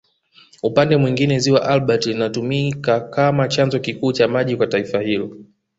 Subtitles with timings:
[0.63, 5.37] Upande mwingine Ziwa Albert linatumika kama chanzo kikuu cha maji kwa taifa hilo